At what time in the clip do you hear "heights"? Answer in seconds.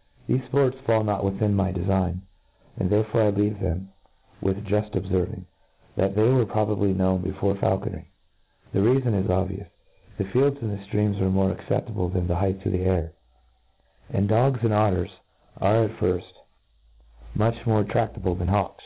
12.36-12.66